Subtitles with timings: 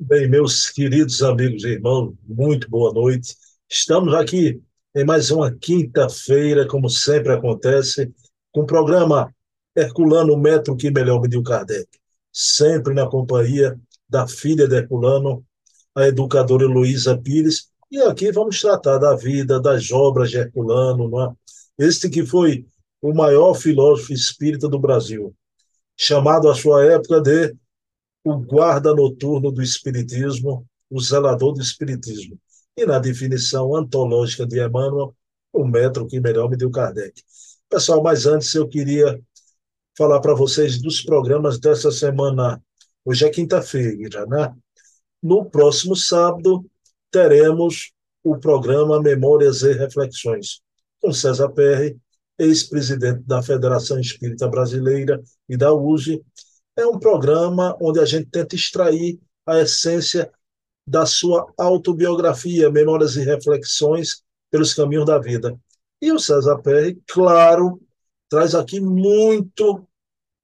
[0.00, 3.36] Bem, meus queridos amigos e irmãos, muito boa noite.
[3.70, 4.60] Estamos aqui
[4.94, 8.12] em mais uma quinta-feira, como sempre acontece,
[8.50, 9.32] com o programa
[9.76, 11.86] Herculano Metro que melhor mediu Kardec.
[12.32, 13.78] Sempre na companhia
[14.08, 15.44] da filha de Herculano,
[15.94, 17.70] a educadora Luísa Pires.
[17.90, 21.32] E aqui vamos tratar da vida, das obras de Herculano, não é?
[21.78, 22.66] este que foi
[23.00, 25.32] o maior filósofo espírita do Brasil,
[25.96, 27.54] chamado à sua época de
[28.24, 32.38] o guarda noturno do Espiritismo, o zelador do Espiritismo.
[32.76, 35.14] E na definição antológica de Emmanuel,
[35.52, 37.22] o metro que melhor me deu Kardec.
[37.68, 39.20] Pessoal, mas antes eu queria
[39.96, 42.62] falar para vocês dos programas dessa semana.
[43.04, 44.54] Hoje é quinta-feira, né?
[45.22, 46.64] No próximo sábado
[47.10, 47.92] teremos
[48.24, 50.60] o programa Memórias e Reflexões,
[51.00, 51.98] com César Perry,
[52.38, 56.22] ex-presidente da Federação Espírita Brasileira e da USE,
[56.82, 60.30] é um programa onde a gente tenta extrair a essência
[60.86, 65.58] da sua autobiografia, memórias e reflexões pelos caminhos da vida.
[66.00, 67.80] E o César Perry, claro,
[68.28, 69.86] traz aqui muito,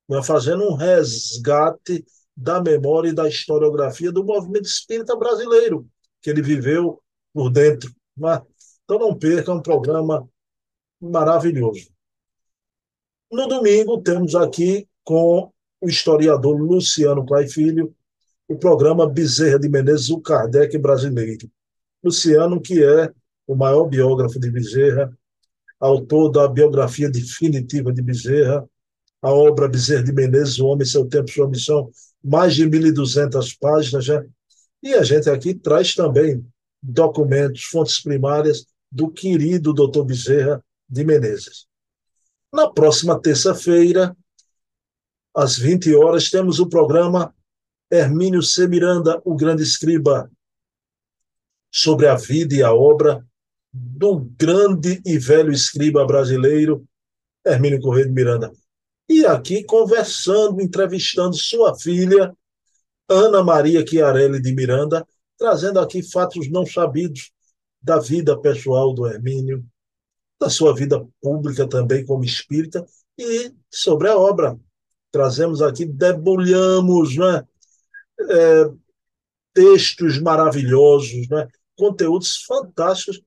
[0.08, 2.04] né, fazendo um resgate
[2.36, 5.88] da memória e da historiografia do movimento espírita brasileiro,
[6.22, 7.02] que ele viveu
[7.34, 7.92] por dentro.
[8.16, 8.40] Né?
[8.84, 10.28] Então não perca, é um programa
[11.00, 11.90] maravilhoso.
[13.30, 17.94] No domingo, temos aqui com o historiador Luciano Clay Filho,
[18.48, 21.50] o programa Bezerra de Menezes, o Kardec brasileiro.
[22.02, 23.12] Luciano, que é
[23.46, 25.12] o maior biógrafo de Bezerra,
[25.78, 28.68] autor da biografia definitiva de Bezerra,
[29.20, 31.90] a obra Bezerra de Menezes, O Homem, Seu Tempo, Sua Missão,
[32.22, 34.24] mais de 1.200 páginas já.
[34.82, 36.44] E a gente aqui traz também
[36.82, 41.66] documentos, fontes primárias do querido doutor Bezerra de Menezes.
[42.52, 44.16] Na próxima terça-feira,
[45.38, 47.32] às 20 horas, temos o programa
[47.88, 48.66] Hermínio C.
[48.66, 50.28] Miranda, o grande escriba,
[51.70, 53.24] sobre a vida e a obra
[53.72, 56.84] do grande e velho escriba brasileiro,
[57.46, 58.52] Hermínio Correia de Miranda.
[59.08, 62.36] E aqui conversando, entrevistando sua filha,
[63.08, 65.06] Ana Maria Chiarelli de Miranda,
[65.38, 67.30] trazendo aqui fatos não sabidos
[67.80, 69.64] da vida pessoal do Hermínio,
[70.40, 72.84] da sua vida pública também como espírita
[73.16, 74.58] e sobre a obra
[75.10, 77.46] trazemos aqui, debulhamos né?
[78.20, 78.70] É,
[79.54, 81.48] textos maravilhosos, né?
[81.76, 83.22] conteúdos fantásticos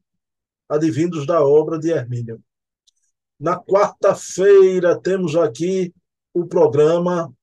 [0.68, 2.42] advindos da obra de Hermínio.
[3.40, 5.94] Na quarta-feira temos aqui
[6.34, 7.34] o programa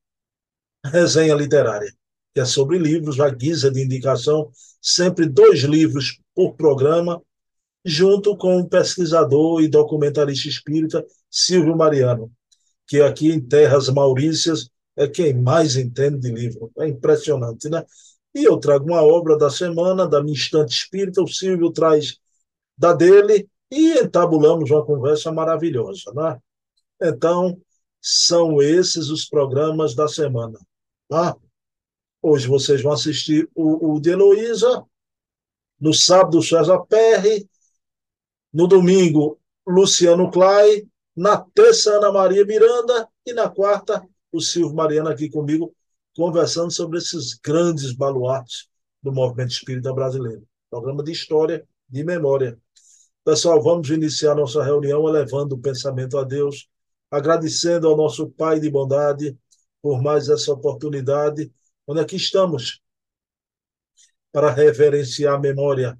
[0.85, 1.93] Resenha Literária,
[2.35, 4.51] que é sobre livros, a guisa de indicação,
[4.81, 7.21] sempre dois livros por programa,
[7.85, 12.33] junto com o pesquisador e documentarista espírita Silvio Mariano
[12.89, 16.73] que aqui em Terras Maurícias é quem mais entende de livro.
[16.79, 17.85] É impressionante, né?
[18.35, 22.19] E eu trago uma obra da semana, da minha estante espírita, o Silvio traz
[22.77, 26.39] da dele, e entabulamos uma conversa maravilhosa, né?
[27.01, 27.61] Então,
[28.01, 30.59] são esses os programas da semana.
[31.09, 31.37] Tá?
[32.23, 34.85] Hoje vocês vão assistir o, o de Heloísa,
[35.81, 37.49] no sábado, César Perry,
[38.53, 40.89] no domingo, Luciano Clay,
[41.19, 43.09] na terça, Ana Maria Miranda.
[43.27, 45.75] E na quarta, o Silvio Mariano aqui comigo,
[46.17, 48.69] conversando sobre esses grandes baluartes
[49.03, 50.47] do movimento espírita brasileiro.
[50.71, 52.57] Programa de história, de memória.
[53.25, 56.69] Pessoal, vamos iniciar nossa reunião elevando o pensamento a Deus,
[57.11, 59.37] agradecendo ao nosso Pai de bondade
[59.83, 61.53] por mais essa oportunidade,
[61.85, 62.81] onde aqui estamos
[64.31, 65.99] para reverenciar a memória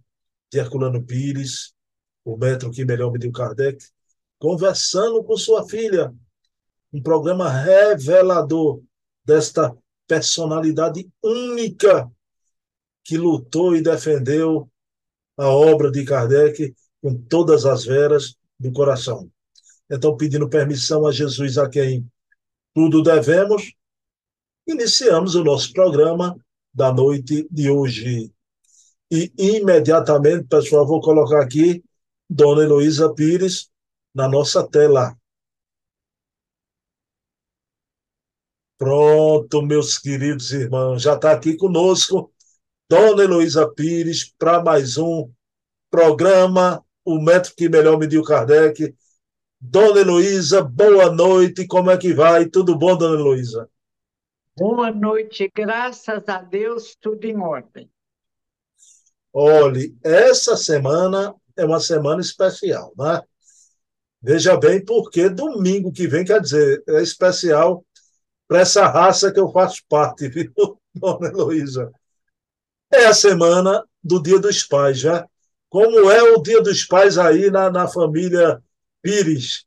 [0.53, 1.73] de Herculano Pires,
[2.25, 3.85] o metro que melhor mediu Kardec,
[4.39, 6.13] conversando com sua filha.
[6.93, 8.81] Um programa revelador
[9.25, 9.77] desta
[10.07, 12.11] personalidade única
[13.05, 14.69] que lutou e defendeu
[15.37, 19.31] a obra de Kardec com todas as veras do coração.
[19.91, 22.07] Então, pedindo permissão a Jesus, a quem
[22.75, 23.73] tudo devemos,
[24.67, 26.37] iniciamos o nosso programa
[26.73, 28.31] da noite de hoje.
[29.11, 31.83] E imediatamente, pessoal, vou colocar aqui
[32.29, 33.71] Dona Heloísa Pires,
[34.19, 35.17] na nossa tela.
[38.77, 42.33] Pronto, meus queridos irmãos, já está aqui conosco
[42.91, 45.31] Dona Heloísa Pires para mais um
[45.89, 48.93] programa O Método que Melhor Mediu Kardec.
[49.61, 52.47] Dona Heloísa, boa noite, como é que vai?
[52.47, 53.71] Tudo bom, Dona Heloísa?
[54.57, 57.89] Boa noite, graças a Deus, tudo em ordem.
[59.33, 63.23] Olhe, essa semana é uma semana especial, né?
[64.21, 67.85] Veja bem, porque domingo que vem, quer dizer, é especial
[68.49, 70.53] para essa raça que eu faço parte, viu,
[70.95, 71.93] dona Heloísa?
[72.93, 75.29] É a semana do Dia dos Pais, já.
[75.69, 78.63] Como é o Dia dos Pais aí na, na família
[79.03, 79.67] Pires?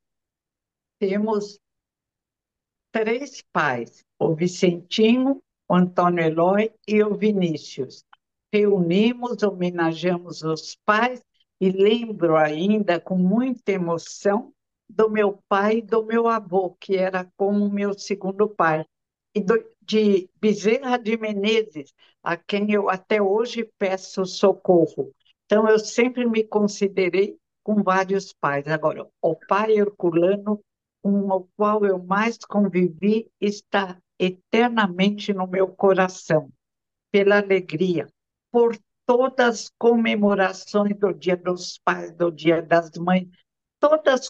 [1.00, 1.59] Temos
[2.92, 8.03] três pais, o Vicentinho, o Antônio Eloy e o Vinícius.
[8.51, 11.21] Reunimos, homenageamos os pais
[11.62, 14.52] e lembro ainda com muita emoção
[14.90, 18.84] do meu pai e do meu avô, que era como meu segundo pai,
[19.36, 21.94] e do, de Bezerra de Menezes,
[22.24, 25.13] a quem eu até hoje peço socorro.
[25.46, 28.68] Então, eu sempre me considerei com vários pais.
[28.68, 30.60] Agora, o pai herculano,
[31.04, 36.50] com o qual eu mais convivi, está eternamente no meu coração,
[37.12, 38.08] pela alegria,
[38.52, 38.75] por
[39.12, 43.28] todas as comemorações do Dia dos Pais, do Dia das Mães,
[43.78, 44.30] todas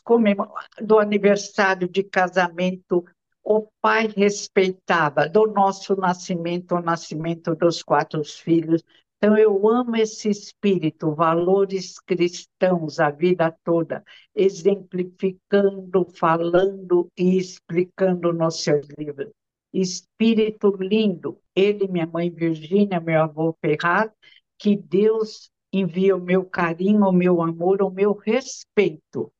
[0.81, 3.05] do aniversário de casamento,
[3.43, 8.81] o pai respeitava do nosso nascimento, o nascimento dos quatro filhos.
[9.17, 18.63] Então, eu amo esse espírito, valores cristãos a vida toda, exemplificando, falando e explicando nos
[18.63, 19.29] seus livros.
[19.71, 24.11] Espírito lindo, ele, minha mãe Virgínia, meu avô Ferraz,
[24.61, 29.33] que Deus envia o meu carinho, o meu amor, o meu respeito.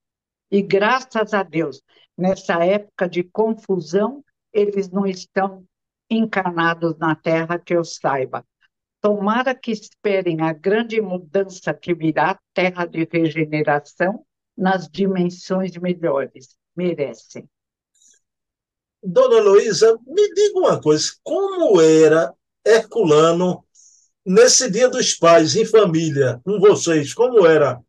[0.49, 1.79] E graças a Deus,
[2.17, 5.63] nessa época de confusão, eles não estão
[6.09, 8.43] encarnados na terra, que eu saiba.
[8.99, 14.25] Tomara que esperem a grande mudança que virá, terra de regeneração,
[14.57, 16.57] nas dimensões melhores.
[16.75, 17.47] Merecem.
[19.03, 22.33] Dona Luísa, me diga uma coisa: como era
[22.65, 23.63] Herculano
[24.25, 27.81] nesse Dia dos Pais, em família, com vocês, como era?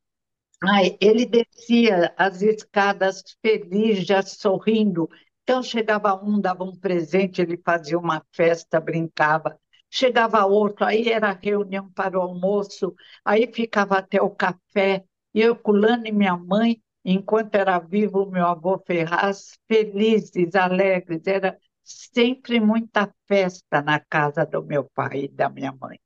[0.65, 5.09] Ai, ele descia as escadas feliz, já sorrindo.
[5.43, 9.59] Então chegava um, dava um presente, ele fazia uma festa, brincava.
[9.91, 12.95] Chegava outro, aí era reunião para o almoço,
[13.25, 15.05] aí ficava até o café.
[15.35, 21.27] Eu, Culano e minha mãe, enquanto era vivo meu avô Ferraz, felizes, alegres.
[21.27, 25.99] Era sempre muita festa na casa do meu pai e da minha mãe.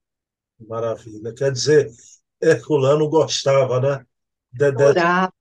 [0.59, 1.35] Maravilha.
[1.35, 1.91] Quer dizer,
[2.41, 4.07] Herculano gostava, né?
[4.61, 5.33] Adorava.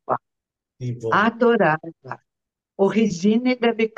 [1.12, 2.19] Adorava.
[2.77, 3.91] O Risine deve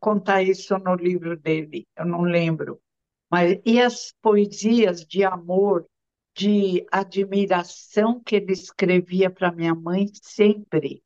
[0.00, 2.80] contar isso no livro dele, eu não lembro.
[3.30, 5.86] Mas e as poesias de amor,
[6.36, 11.02] de admiração que ele escrevia para minha mãe sempre.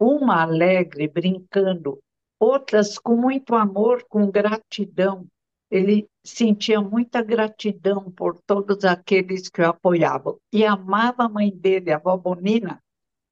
[0.00, 1.98] Uma alegre, brincando,
[2.40, 5.26] outras com muito amor, com gratidão.
[5.70, 11.92] Ele sentia muita gratidão por todos aqueles que o apoiavam e amava a mãe dele,
[11.92, 12.82] a avó Bonina.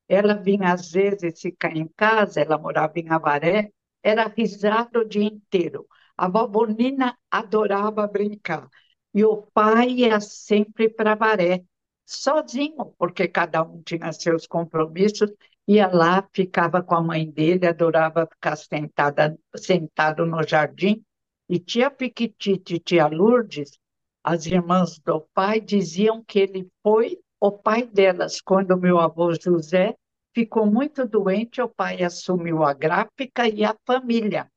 [0.08, 3.70] Ela vinha às vezes ficar em casa, ela morava em Avaré,
[4.02, 5.86] era risada o dia inteiro.
[6.16, 8.68] A avó Bonina adorava brincar
[9.14, 11.64] e o pai ia sempre para Avaré,
[12.04, 15.32] sozinho, porque cada um tinha seus compromissos,
[15.66, 21.02] ia lá, ficava com a mãe dele, adorava ficar sentada, sentado no jardim
[21.48, 23.78] e tia Piquitite e tia Lourdes,
[24.22, 28.40] as irmãs do pai, diziam que ele foi o pai delas.
[28.40, 29.94] Quando meu avô José
[30.34, 34.50] ficou muito doente, o pai assumiu a gráfica e a família.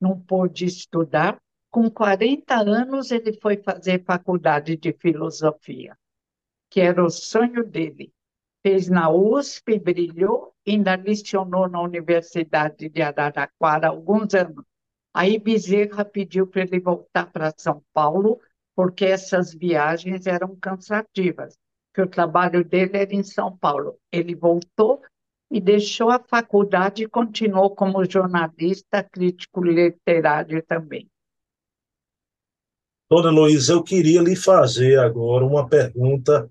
[0.00, 1.38] Não pôde estudar.
[1.68, 5.96] Com 40 anos, ele foi fazer faculdade de filosofia,
[6.68, 8.12] que era o sonho dele.
[8.62, 14.64] Fez na USP, brilhou, ainda lecionou na Universidade de Araraquara alguns anos
[15.12, 18.40] Aí Bezerra pediu para ele voltar para São Paulo,
[18.74, 21.58] porque essas viagens eram cansativas,
[21.92, 23.98] que o trabalho dele era em São Paulo.
[24.12, 25.02] Ele voltou
[25.50, 31.10] e deixou a faculdade e continuou como jornalista, crítico literário também.
[33.10, 36.48] Dona Luísa, eu queria lhe fazer agora uma pergunta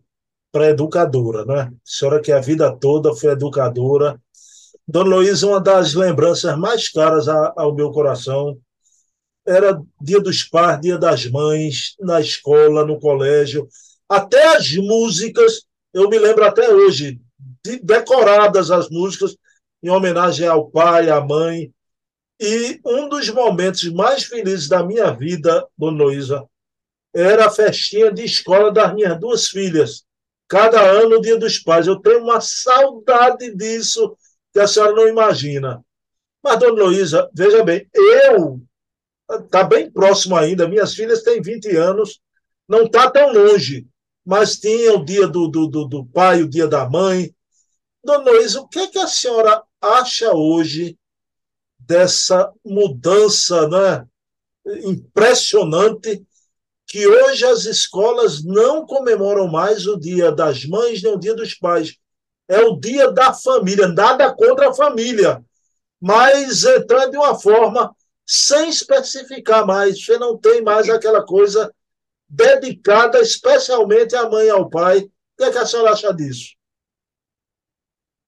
[0.51, 1.61] para educadora, né?
[1.61, 4.21] A senhora que a vida toda foi educadora,
[4.91, 8.58] Dona Luísa, uma das lembranças mais caras ao meu coração
[9.46, 13.67] era Dia dos Pais, Dia das Mães, na escola, no colégio.
[14.10, 15.62] Até as músicas,
[15.93, 17.22] eu me lembro até hoje,
[17.84, 19.38] decoradas as músicas
[19.84, 21.72] em homenagem ao pai, à mãe.
[22.39, 26.43] E um dos momentos mais felizes da minha vida, Dona Luísa,
[27.13, 30.03] era a festinha de escola das minhas duas filhas.
[30.48, 31.86] Cada ano, o Dia dos Pais.
[31.86, 34.17] Eu tenho uma saudade disso
[34.51, 35.83] que a senhora não imagina.
[36.43, 38.61] Mas, dona Luísa, veja bem, eu,
[39.43, 42.19] está bem próximo ainda, minhas filhas têm 20 anos,
[42.67, 43.87] não está tão longe,
[44.25, 47.33] mas tinha o dia do, do, do, do pai, o dia da mãe.
[48.03, 50.97] Dona Luísa, o que, é que a senhora acha hoje
[51.79, 54.07] dessa mudança né,
[54.83, 56.23] impressionante
[56.85, 61.53] que hoje as escolas não comemoram mais o Dia das Mães nem o Dia dos
[61.53, 61.95] Pais.
[62.49, 65.41] É o Dia da Família, nada contra a família,
[66.01, 70.03] mas entrando de uma forma sem especificar mais.
[70.03, 71.73] Você não tem mais aquela coisa
[72.27, 74.99] dedicada especialmente à mãe e ao pai.
[74.99, 76.55] O que, é que a senhora acha disso?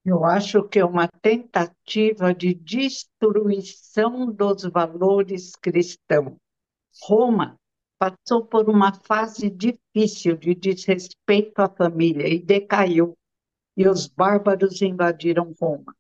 [0.03, 6.35] Eu acho que é uma tentativa de destruição dos valores cristãos.
[7.03, 7.55] Roma
[7.99, 13.15] passou por uma fase difícil de desrespeito à família e decaiu,
[13.75, 15.95] e os bárbaros invadiram Roma.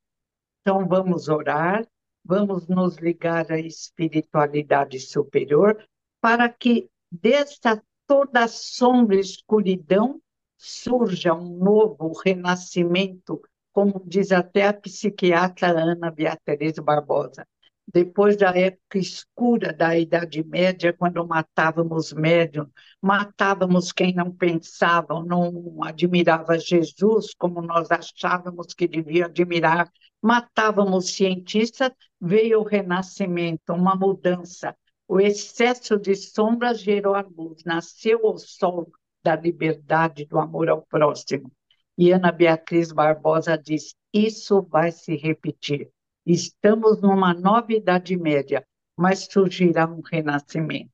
[0.61, 1.85] Então vamos orar,
[2.23, 5.83] vamos nos ligar à espiritualidade superior
[6.21, 10.21] para que dessa toda sombra e escuridão
[10.57, 13.41] surja um novo renascimento,
[13.73, 17.47] como diz até a psiquiatra Ana Beatriz Barbosa,
[17.93, 22.67] depois da época escura da Idade Média, quando matávamos médium,
[23.01, 31.91] matávamos quem não pensava, não admirava Jesus como nós achávamos que devia admirar, matávamos cientistas,
[32.19, 34.75] veio o renascimento, uma mudança.
[35.07, 38.89] O excesso de sombras gerou a luz, nasceu o sol
[39.21, 41.51] da liberdade, do amor ao próximo.
[41.97, 45.91] E Ana Beatriz Barbosa diz: isso vai se repetir
[46.25, 50.91] Estamos numa nova Idade Média, mas surgirá um renascimento.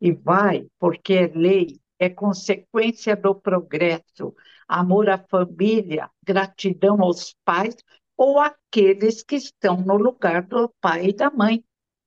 [0.00, 4.34] E vai, porque é lei, é consequência do progresso,
[4.66, 7.76] amor à família, gratidão aos pais
[8.16, 11.62] ou àqueles que estão no lugar do pai e da mãe.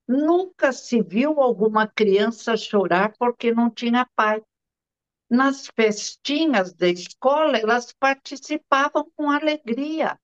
[0.07, 4.41] Nunca se viu alguma criança chorar porque não tinha pai.
[5.29, 10.19] Nas festinhas da escola, elas participavam com alegria.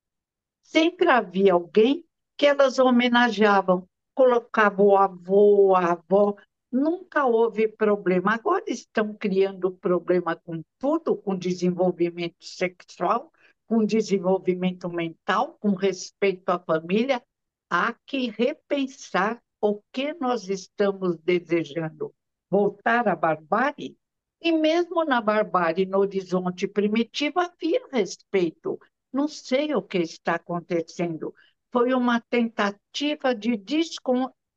[0.61, 2.03] Sempre havia alguém
[2.41, 6.35] que elas homenageavam, colocavam o avô, a avó,
[6.71, 8.33] nunca houve problema.
[8.33, 13.31] Agora estão criando problema com tudo, com desenvolvimento sexual,
[13.67, 17.21] com desenvolvimento mental, com respeito à família.
[17.69, 22.11] Há que repensar o que nós estamos desejando.
[22.49, 23.95] Voltar à barbárie?
[24.41, 28.79] E mesmo na barbárie, no horizonte primitivo, havia respeito.
[29.13, 31.35] Não sei o que está acontecendo
[31.71, 33.55] foi uma tentativa de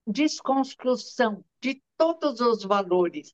[0.07, 3.33] desconstrução de todos os valores,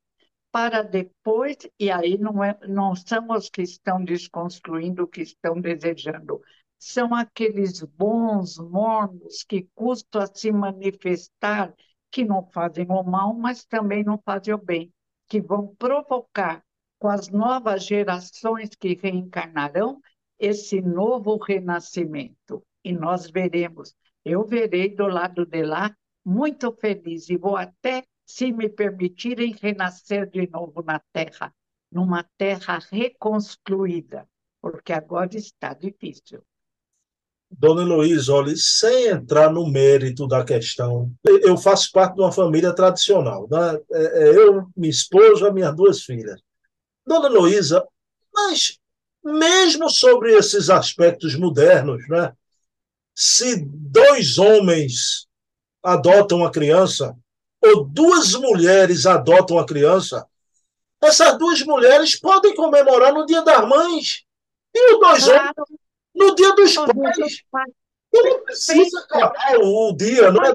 [0.53, 6.43] para depois, e aí não, é, não são os que estão desconstruindo que estão desejando,
[6.79, 11.75] são aqueles bons mornos que custam a se manifestar,
[12.11, 14.93] que não fazem o mal, mas também não fazem o bem,
[15.29, 16.63] que vão provocar
[16.99, 20.01] com as novas gerações que reencarnarão
[20.39, 23.95] esse novo renascimento e nós veremos.
[24.25, 25.95] Eu verei do lado de lá
[26.25, 31.53] muito feliz e vou até, se me permitirem, renascer de novo na terra,
[31.91, 34.29] numa terra reconstruída,
[34.61, 36.43] porque agora está difícil.
[37.51, 42.73] Dona Heloísa, olha, sem entrar no mérito da questão, eu faço parte de uma família
[42.73, 43.49] tradicional.
[43.51, 43.81] Né?
[43.93, 46.41] É, é, eu, minha esposa, minhas duas filhas.
[47.05, 47.85] Dona Heloísa,
[48.33, 48.79] mas
[49.25, 52.33] mesmo sobre esses aspectos modernos, né?
[53.23, 55.29] Se dois homens
[55.83, 57.15] adotam uma criança,
[57.63, 60.27] ou duas mulheres adotam uma criança,
[61.03, 64.25] essas duas mulheres podem comemorar no Dia das Mães
[64.75, 65.39] e os dois claro.
[65.39, 65.81] homens
[66.15, 67.73] no Dia dos Pais.
[68.11, 70.55] E não precisa acabar o dia, não é?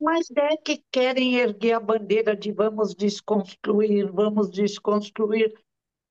[0.00, 5.52] Mas é que querem erguer a bandeira de vamos desconstruir, vamos desconstruir.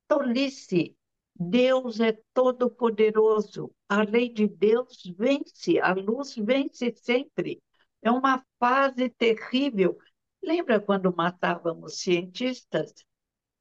[0.06, 0.97] Tolice.
[1.40, 3.72] Deus é todo-poderoso.
[3.88, 7.62] A lei de Deus vence, a luz vence sempre.
[8.02, 9.98] É uma fase terrível.
[10.42, 12.92] Lembra quando matávamos cientistas?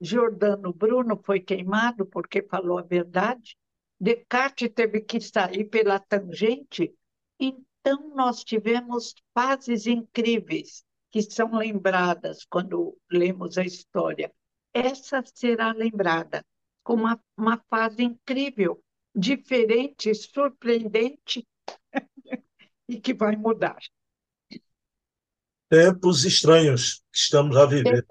[0.00, 3.56] Jordano Bruno foi queimado porque falou a verdade.
[4.00, 6.95] Descartes teve que sair pela tangente.
[7.38, 14.33] Então, nós tivemos fases incríveis que são lembradas quando lemos a história.
[14.73, 16.42] Essa será lembrada
[16.87, 18.81] com uma, uma fase incrível,
[19.12, 21.45] diferente, surpreendente
[22.88, 23.78] e que vai mudar.
[25.69, 28.07] Tempos estranhos que estamos a viver.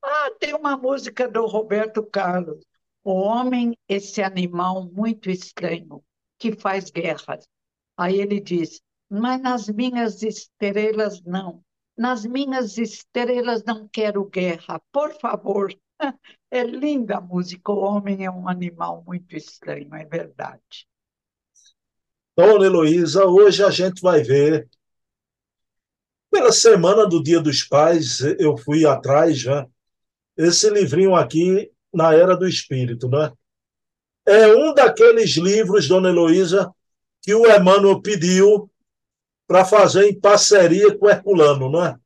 [0.00, 2.64] Ah, tem uma música do Roberto Carlos.
[3.02, 6.04] O homem, esse animal muito estranho,
[6.38, 7.48] que faz guerras.
[7.96, 11.64] Aí ele diz: Mas nas minhas estrelas não.
[11.98, 14.80] Nas minhas estrelas não quero guerra.
[14.92, 15.76] Por favor,
[16.50, 17.72] é linda a música.
[17.72, 20.86] O homem é um animal muito estranho, é verdade.
[22.36, 24.68] Dona Heloísa, hoje a gente vai ver
[26.32, 29.66] Pela semana do Dia dos Pais, eu fui atrás já.
[30.34, 33.30] Esse livrinho aqui, na Era do Espírito, né?
[34.24, 36.72] É um daqueles livros, dona Heloísa,
[37.20, 38.70] que o Emmanuel pediu
[39.46, 41.96] para fazer em parceria com o Herculano, não é?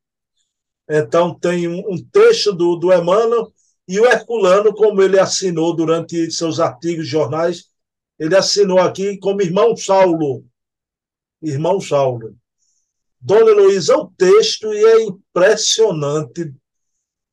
[0.89, 3.49] Então, tem um, um texto do, do Emmanuel
[3.87, 7.69] e o Herculano, como ele assinou durante seus artigos jornais,
[8.19, 10.45] ele assinou aqui como irmão Saulo.
[11.41, 12.35] Irmão Saulo.
[13.19, 16.53] Dona Heloísa, o texto e é impressionante.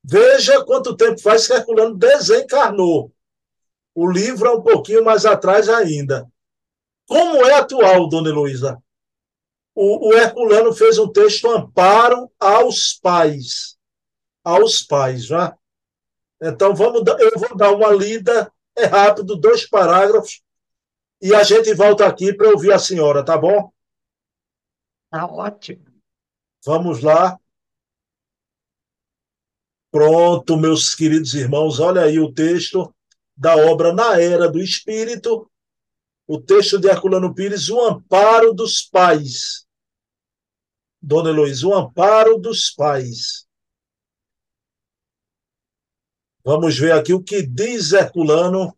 [0.01, 3.11] Veja quanto tempo faz que Herculano desencarnou.
[3.93, 6.25] O livro é um pouquinho mais atrás ainda.
[7.07, 8.81] Como é atual, Dona Heloísa?
[9.73, 13.77] O, o Herculano fez um texto amparo aos pais.
[14.43, 15.47] Aos pais, já.
[15.47, 15.64] É?
[16.41, 20.41] Então, vamos, eu vou dar uma lida, é rápido, dois parágrafos,
[21.21, 23.71] e a gente volta aqui para ouvir a senhora, tá bom?
[25.09, 25.85] Tá ótimo.
[26.65, 27.39] Vamos lá.
[29.91, 32.93] Pronto, meus queridos irmãos, olha aí o texto
[33.35, 35.49] da obra Na Era do Espírito,
[36.27, 39.65] o texto de Herculano Pires, O Amparo dos Pais.
[41.01, 43.44] Dona Heloísa, O Amparo dos Pais.
[46.45, 48.77] Vamos ver aqui o que diz Herculano.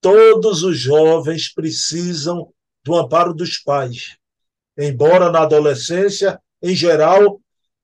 [0.00, 2.50] Todos os jovens precisam
[2.82, 4.16] do amparo dos pais.
[4.78, 7.38] Embora na adolescência, em geral,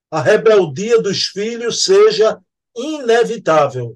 [0.09, 2.41] a rebeldia dos filhos seja
[2.75, 3.95] inevitável.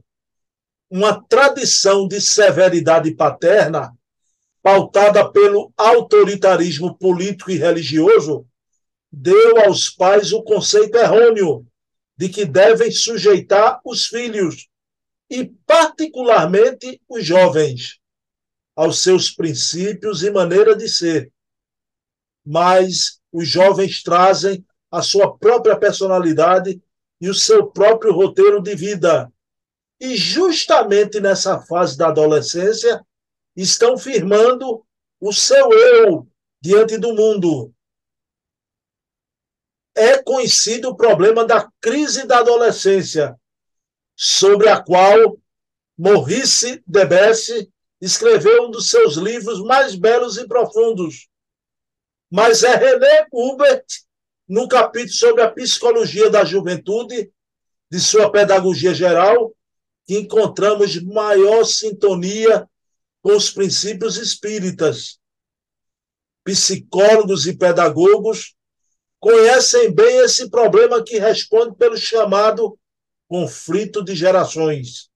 [0.87, 3.91] Uma tradição de severidade paterna,
[4.61, 8.45] pautada pelo autoritarismo político e religioso,
[9.11, 11.65] deu aos pais o conceito errôneo
[12.17, 14.67] de que devem sujeitar os filhos,
[15.29, 17.99] e particularmente os jovens,
[18.75, 21.31] aos seus princípios e maneira de ser.
[22.45, 26.81] Mas os jovens trazem a sua própria personalidade
[27.19, 29.31] e o seu próprio roteiro de vida.
[29.99, 33.03] E justamente nessa fase da adolescência,
[33.55, 34.85] estão firmando
[35.19, 36.27] o seu eu
[36.61, 37.73] diante do mundo,
[39.95, 43.35] é conhecido o problema da crise da adolescência,
[44.15, 45.37] sobre a qual
[45.97, 51.29] Maurice Debesse escreveu um dos seus livros mais belos e profundos.
[52.29, 53.85] Mas é René Hubert,
[54.47, 57.31] no capítulo sobre a psicologia da juventude,
[57.89, 59.55] de sua pedagogia geral,
[60.05, 62.67] que encontramos maior sintonia
[63.21, 65.19] com os princípios espíritas.
[66.43, 68.55] Psicólogos e pedagogos
[69.25, 72.77] conhecem bem esse problema que responde pelo chamado
[73.27, 75.09] conflito de gerações.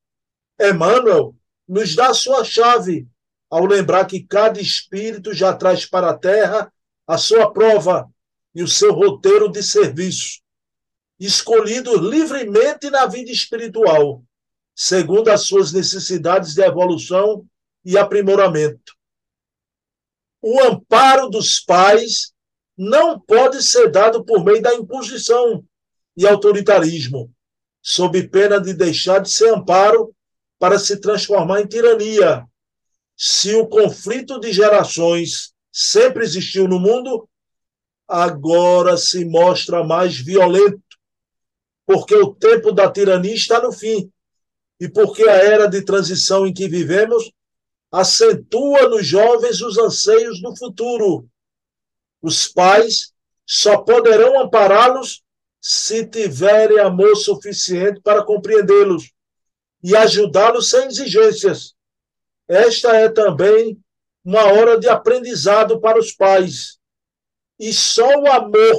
[0.60, 1.36] Emmanuel
[1.68, 3.08] nos dá sua chave
[3.52, 6.74] ao lembrar que cada espírito já traz para a Terra
[7.06, 8.10] a sua prova
[8.56, 10.42] e o seu roteiro de serviço,
[11.20, 14.24] escolhidos livremente na vida espiritual,
[14.74, 17.46] segundo as suas necessidades de evolução
[17.86, 18.92] e aprimoramento.
[20.42, 22.34] O amparo dos pais
[22.80, 25.66] não pode ser dado por meio da imposição
[26.16, 27.30] e autoritarismo,
[27.82, 30.16] sob pena de deixar de ser amparo
[30.58, 32.46] para se transformar em tirania.
[33.18, 37.28] Se o conflito de gerações sempre existiu no mundo,
[38.08, 40.82] agora se mostra mais violento,
[41.86, 44.10] porque o tempo da tirania está no fim
[44.80, 47.30] e porque a era de transição em que vivemos
[47.92, 51.28] acentua nos jovens os anseios do futuro
[52.22, 53.14] os pais
[53.46, 55.24] só poderão ampará-los
[55.62, 59.12] se tiverem amor suficiente para compreendê-los
[59.84, 61.74] e ajudá-los sem exigências.
[62.48, 63.80] Esta é também
[64.24, 66.78] uma hora de aprendizado para os pais.
[67.58, 68.76] E só o amor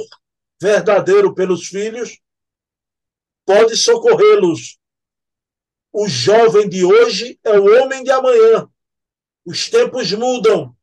[0.61, 2.19] verdadeiro pelos filhos
[3.45, 4.79] pode socorrê-los.
[5.91, 8.69] O jovem de hoje é o homem de amanhã.
[9.45, 10.75] Os tempos mudam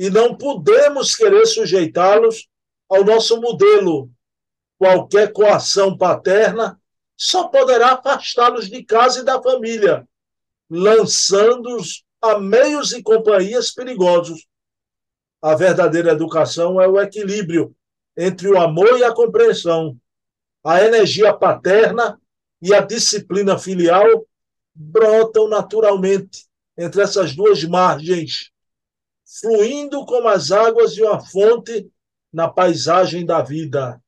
[0.00, 2.48] e não podemos querer sujeitá-los
[2.88, 4.10] ao nosso modelo.
[4.78, 6.80] Qualquer coação paterna
[7.14, 10.08] só poderá afastá-los de casa e da família,
[10.70, 14.46] lançando-os a meios e companhias perigosos.
[15.42, 17.76] A verdadeira educação é o equilíbrio
[18.16, 19.98] entre o amor e a compreensão.
[20.64, 22.18] A energia paterna
[22.62, 24.26] e a disciplina filial
[24.74, 28.49] brotam naturalmente entre essas duas margens
[29.38, 31.90] fluindo como as águas de uma fonte
[32.32, 34.02] na paisagem da vida.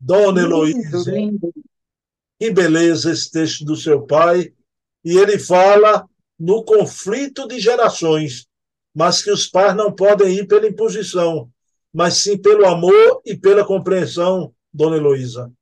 [0.00, 1.12] Dona Heloísa,
[2.38, 4.52] que beleza esse texto do seu pai.
[5.04, 8.48] E ele fala no conflito de gerações,
[8.94, 11.50] mas que os pais não podem ir pela imposição.
[11.92, 15.52] mas sim pelo amor e pela compreensão, dona Heloísa.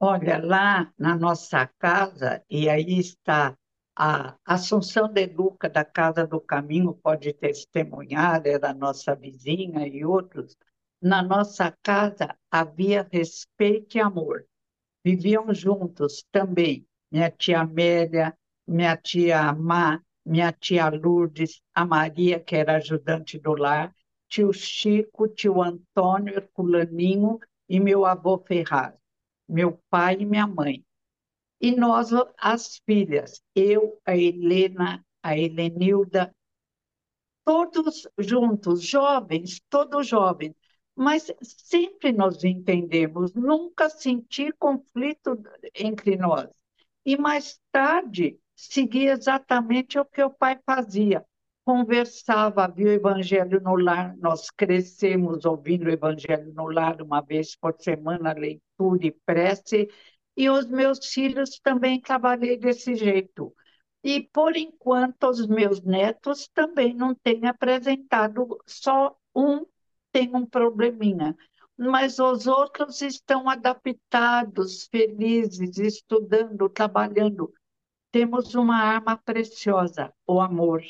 [0.00, 3.56] Olha, lá na nossa casa, e aí está
[3.98, 10.56] a Assunção de Luca, da Casa do Caminho, pode testemunhar, era nossa vizinha e outros.
[11.02, 14.44] Na nossa casa havia respeito e amor.
[15.04, 22.54] Viviam juntos também minha tia Amélia, minha tia Amá, minha tia Lourdes, a Maria, que
[22.54, 23.94] era ajudante do lar,
[24.28, 28.94] tio Chico, tio Antônio, Herculaninho e meu avô Ferraz,
[29.48, 30.84] meu pai e minha mãe.
[31.60, 36.34] E nós, as filhas, eu, a Helena, a Helenilda,
[37.44, 40.54] todos juntos, jovens, todos jovens,
[40.94, 45.40] mas sempre nos entendemos, nunca senti conflito
[45.74, 46.48] entre nós.
[47.04, 51.24] E mais tarde, seguia exatamente o que o pai fazia.
[51.64, 57.54] Conversava, havia o Evangelho no lar, nós crescemos ouvindo o Evangelho no lar uma vez
[57.56, 59.88] por semana, leitura e prece,
[60.38, 63.52] e os meus filhos também trabalhei desse jeito.
[64.04, 69.66] E, por enquanto, os meus netos também não têm apresentado, só um
[70.12, 71.36] tem um probleminha
[71.78, 77.52] mas os outros estão adaptados, felizes, estudando, trabalhando.
[78.10, 80.82] Temos uma arma preciosa, o amor,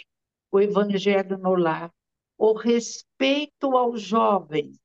[0.50, 1.92] o evangelho no lar,
[2.38, 4.78] o respeito aos jovens.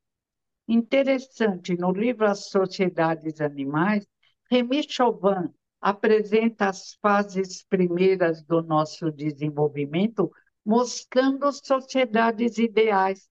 [0.68, 4.06] Interessante, no livro As Sociedades Animais,
[4.54, 5.50] Remy Chauvin
[5.82, 10.32] apresenta as fases primeiras do nosso desenvolvimento,
[10.64, 13.28] mostrando sociedades ideais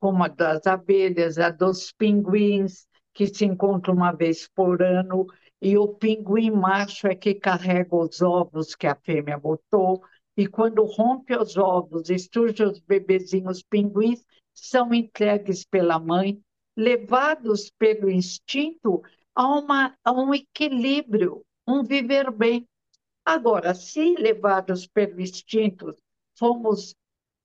[0.00, 5.28] como a das abelhas, a dos pinguins, que se encontram uma vez por ano,
[5.62, 10.02] e o pinguim macho é que carrega os ovos que a fêmea botou,
[10.36, 16.42] e quando rompe os ovos e surgem os bebezinhos pinguins, são entregues pela mãe,
[16.76, 22.66] levados pelo instinto a, uma, a um equilíbrio, um viver bem.
[23.24, 25.94] Agora, se levados pelo instinto,
[26.38, 26.94] fomos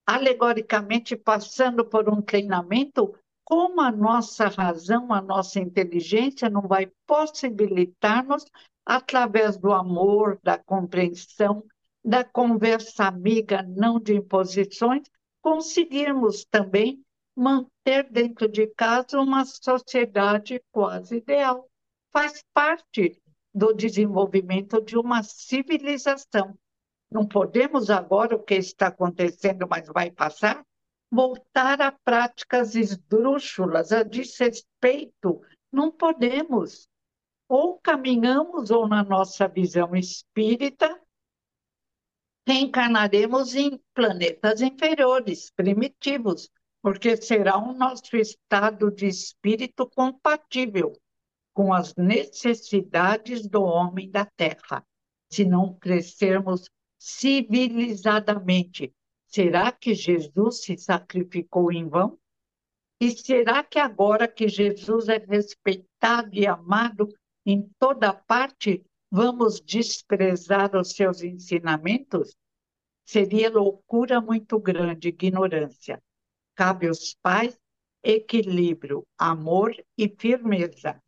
[0.05, 8.45] alegoricamente passando por um treinamento, como a nossa razão, a nossa inteligência não vai possibilitar-nos,
[8.85, 11.63] através do amor, da compreensão,
[12.03, 15.03] da conversa amiga, não de imposições,
[15.41, 17.03] conseguirmos também
[17.35, 21.69] manter dentro de casa uma sociedade quase ideal.
[22.11, 23.21] Faz parte
[23.53, 26.57] do desenvolvimento de uma civilização.
[27.11, 30.65] Não podemos agora, o que está acontecendo, mas vai passar,
[31.11, 35.41] voltar a práticas esdrúxulas, a desrespeito.
[35.71, 36.87] Não podemos.
[37.47, 40.99] Ou caminhamos, ou na nossa visão espírita,
[42.47, 46.49] reencarnaremos em planetas inferiores, primitivos,
[46.81, 50.93] porque será o nosso estado de espírito compatível
[51.59, 54.81] com as necessidades do homem da Terra.
[55.29, 58.93] Se não crescermos civilizadamente.
[59.25, 62.17] Será que Jesus se sacrificou em vão?
[62.97, 67.09] E será que agora que Jesus é respeitado e amado
[67.45, 72.37] em toda parte, vamos desprezar os seus ensinamentos?
[73.05, 76.01] Seria loucura muito grande, ignorância.
[76.55, 77.59] Cabe aos pais
[78.01, 81.03] equilíbrio, amor e firmeza.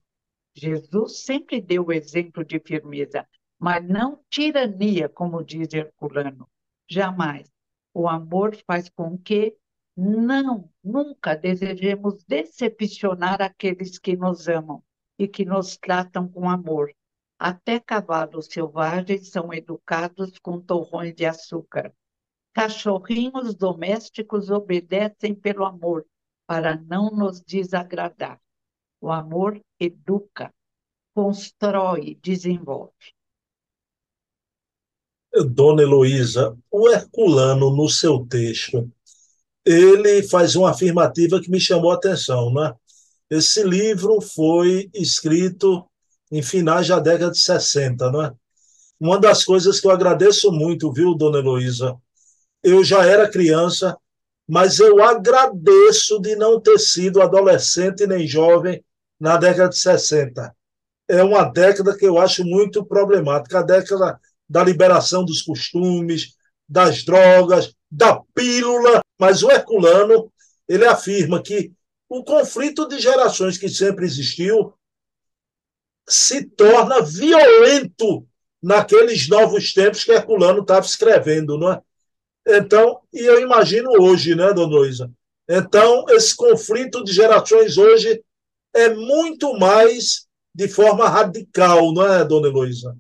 [0.54, 3.28] Jesus sempre deu o exemplo de firmeza
[3.62, 6.50] mas não tirania, como diz Herculano.
[6.90, 7.48] Jamais.
[7.94, 9.56] O amor faz com que
[9.96, 14.84] não, nunca desejemos decepcionar aqueles que nos amam
[15.20, 16.92] e que nos tratam com amor.
[17.38, 21.94] Até cavalos selvagens são educados com torrões de açúcar.
[22.54, 26.04] Cachorrinhos domésticos obedecem pelo amor,
[26.48, 28.42] para não nos desagradar.
[29.02, 30.54] O amor educa,
[31.16, 32.94] constrói, desenvolve.
[35.50, 38.92] Dona Heloísa, o Herculano, no seu texto,
[39.66, 42.54] ele faz uma afirmativa que me chamou a atenção.
[42.54, 42.72] Né?
[43.28, 45.84] Esse livro foi escrito
[46.32, 48.12] em finais da década de 60.
[48.12, 48.32] Né?
[49.00, 51.98] Uma das coisas que eu agradeço muito, viu, Dona Heloísa?
[52.62, 53.98] Eu já era criança,
[54.48, 58.84] mas eu agradeço de não ter sido adolescente nem jovem
[59.22, 60.56] na década de 60.
[61.08, 66.36] É uma década que eu acho muito problemática, a década da liberação dos costumes,
[66.68, 70.34] das drogas, da pílula, mas o Herculano
[70.68, 71.72] ele afirma que
[72.10, 74.74] o conflito de gerações que sempre existiu
[76.10, 78.26] se torna violento
[78.62, 81.82] naqueles novos tempos que Herculano estava escrevendo, não é?
[82.48, 85.12] Então, e eu imagino hoje, né, dona Luísa,
[85.48, 88.24] Então, esse conflito de gerações hoje
[88.74, 92.98] é muito mais de forma radical, não é, dona Heloísa?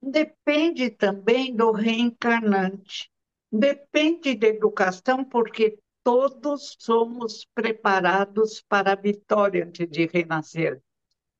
[0.00, 3.10] Depende também do reencarnante.
[3.50, 10.82] Depende da educação, porque todos somos preparados para a vitória antes de renascer.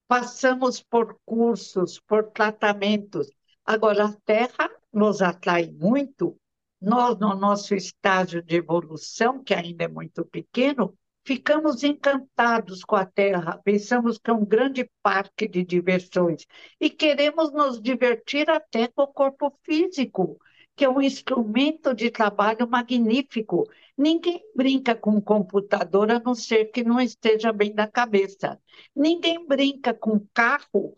[0.06, 3.30] Passamos por cursos, por tratamentos.
[3.64, 6.36] Agora, a Terra nos atrai muito.
[6.80, 13.06] Nós, no nosso estágio de evolução, que ainda é muito pequeno, ficamos encantados com a
[13.06, 16.46] Terra, pensamos que é um grande parque de diversões
[16.80, 20.38] e queremos nos divertir até com o corpo físico,
[20.74, 23.68] que é um instrumento de trabalho magnífico.
[23.96, 28.58] Ninguém brinca com computador a não ser que não esteja bem da cabeça.
[28.94, 30.94] Ninguém brinca com carro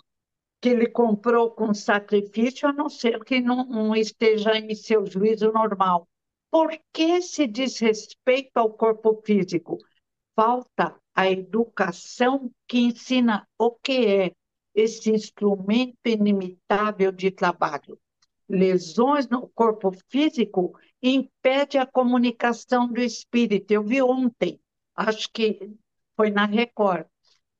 [0.61, 5.53] que ele comprou com sacrifício a não ser que não, não esteja em seu juízo
[5.53, 6.09] normal.
[6.51, 9.77] Por que esse desrespeito ao corpo físico?
[10.35, 14.33] Falta a educação que ensina o que é
[14.75, 17.99] esse instrumento inimitável de trabalho.
[18.49, 23.70] Lesões no corpo físico impede a comunicação do espírito.
[23.70, 24.61] Eu vi ontem,
[24.97, 25.70] acho que
[26.16, 27.07] foi na Record,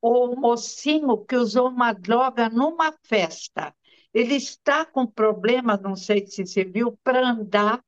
[0.01, 3.75] o mocinho que usou uma droga numa festa.
[4.13, 7.83] Ele está com problema, não sei se você viu, para andar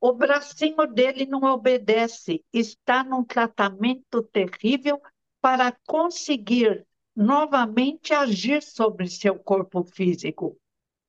[0.00, 5.00] o bracinho dele não obedece, está num tratamento terrível
[5.40, 10.56] para conseguir novamente agir sobre seu corpo físico.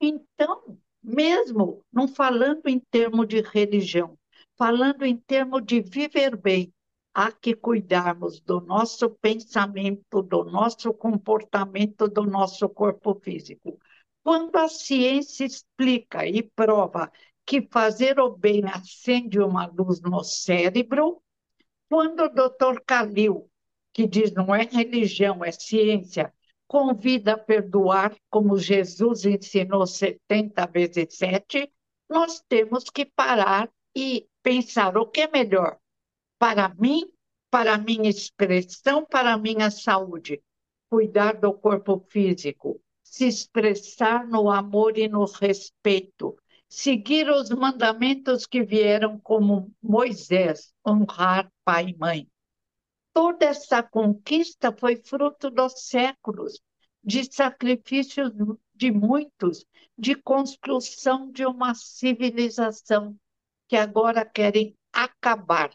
[0.02, 4.17] Então, mesmo não falando em termos de religião,
[4.58, 6.73] falando em termos de viver bem,
[7.13, 13.80] há que cuidarmos do nosso pensamento, do nosso comportamento, do nosso corpo físico.
[14.23, 17.12] Quando a ciência explica e prova
[17.50, 21.20] que fazer o bem acende uma luz no cérebro.
[21.90, 23.50] Quando o doutor Calil,
[23.92, 26.32] que diz não é religião, é ciência,
[26.68, 31.74] convida a perdoar, como Jesus ensinou 70 vezes 7,
[32.08, 35.80] nós temos que parar e pensar o que é melhor
[36.38, 37.12] para mim,
[37.50, 40.40] para minha expressão, para minha saúde.
[40.88, 46.38] Cuidar do corpo físico, se expressar no amor e no respeito,
[46.70, 52.28] seguir os mandamentos que vieram como Moisés, honrar pai e mãe.
[53.12, 56.62] Toda essa conquista foi fruto dos séculos,
[57.04, 58.32] de sacrifícios
[58.76, 59.66] de muitos,
[59.98, 63.18] de construção de uma civilização
[63.68, 65.72] que agora querem acabar,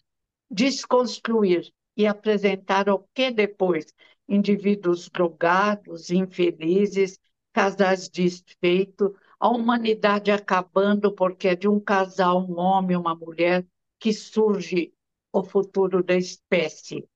[0.50, 3.92] desconstruir e apresentar o que depois?
[4.28, 7.18] Indivíduos drogados, infelizes,
[7.52, 9.12] casais desfeitos,
[9.44, 13.62] a humanidade acabando porque é de um casal, um homem uma mulher,
[14.00, 14.90] que surge
[15.30, 17.06] o futuro da espécie.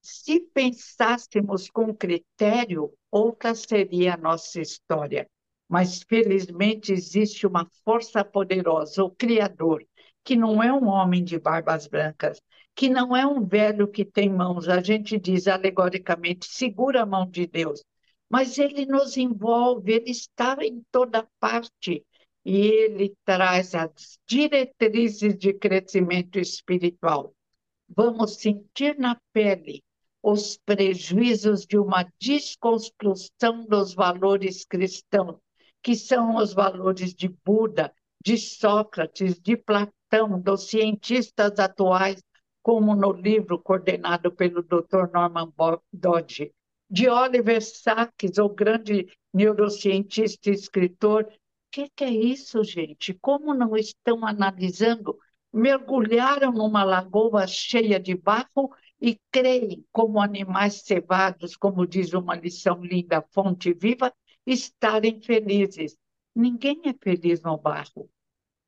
[0.00, 5.28] Se pensássemos com critério, outra seria a nossa história.
[5.68, 9.84] Mas, felizmente, existe uma força poderosa, o Criador,
[10.22, 12.40] que não é um homem de barbas brancas,
[12.72, 14.68] que não é um velho que tem mãos.
[14.68, 17.82] A gente diz alegoricamente: segura a mão de Deus
[18.28, 22.04] mas ele nos envolve, ele está em toda parte
[22.44, 27.34] e ele traz as diretrizes de crescimento espiritual.
[27.88, 29.82] Vamos sentir na pele
[30.22, 35.36] os prejuízos de uma desconstrução dos valores cristãos,
[35.82, 37.92] que são os valores de Buda,
[38.24, 42.22] de Sócrates, de Platão, dos cientistas atuais,
[42.62, 45.10] como no livro coordenado pelo Dr.
[45.12, 45.52] Norman
[45.92, 46.52] Dodge,
[46.90, 51.24] de Oliver Sacks, o grande neurocientista e escritor.
[51.24, 51.30] O
[51.70, 53.12] que, que é isso, gente?
[53.14, 55.18] Como não estão analisando?
[55.52, 58.70] Mergulharam numa lagoa cheia de barro
[59.00, 64.12] e creem, como animais cevados, como diz uma lição linda, fonte viva,
[64.46, 65.96] estarem felizes.
[66.34, 68.10] Ninguém é feliz no barro.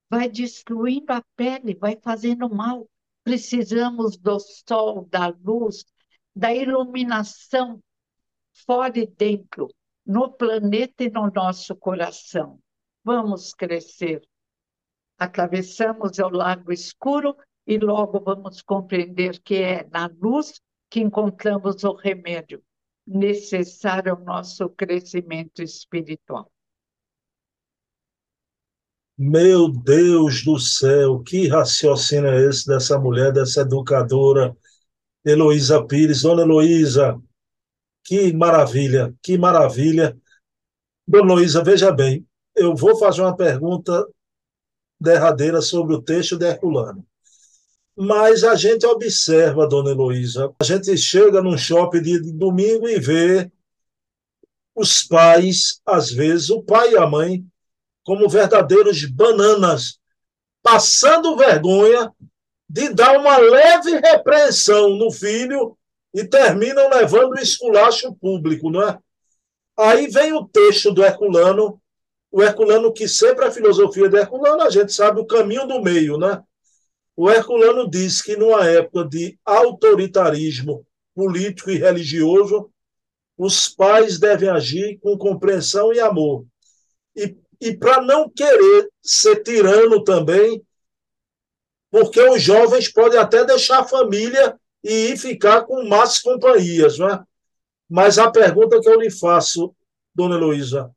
[0.08, 2.88] Vai destruindo a pele, vai fazendo mal.
[3.24, 5.84] Precisamos do sol, da luz,
[6.34, 7.80] da iluminação
[8.66, 9.68] fora e dentro,
[10.06, 12.58] no planeta e no nosso coração.
[13.04, 14.22] Vamos crescer.
[15.18, 21.94] Atravessamos o lago escuro e logo vamos compreender que é na luz que encontramos o
[21.94, 22.62] remédio
[23.06, 26.50] necessário ao nosso crescimento espiritual.
[29.16, 34.56] Meu Deus do céu, que raciocínio é esse dessa mulher, dessa educadora,
[35.24, 36.22] Heloísa Pires?
[36.22, 37.20] Dona Heloísa,
[38.04, 40.16] que maravilha, que maravilha.
[41.06, 44.06] Dona Luísa, veja bem, eu vou fazer uma pergunta
[45.00, 47.06] derradeira sobre o texto de Herculano.
[47.96, 53.50] Mas a gente observa, dona Heloísa, a gente chega num shopping de domingo e vê
[54.74, 57.44] os pais, às vezes, o pai e a mãe,
[58.04, 59.98] como verdadeiros bananas,
[60.62, 62.10] passando vergonha
[62.68, 65.76] de dar uma leve repreensão no filho
[66.12, 68.98] e terminam levando o esculacho público, não é?
[69.78, 71.80] Aí vem o texto do Herculano,
[72.30, 76.18] o Herculano que sempre a filosofia do Herculano, a gente sabe o caminho do meio,
[76.18, 76.42] né?
[77.16, 82.70] O Herculano diz que numa época de autoritarismo político e religioso,
[83.36, 86.44] os pais devem agir com compreensão e amor.
[87.16, 90.62] E, e para não querer ser tirano também,
[91.90, 97.22] porque os jovens podem até deixar a família e ficar com más companhias, não é?
[97.88, 99.74] Mas a pergunta que eu lhe faço,
[100.14, 100.94] dona Heloísa,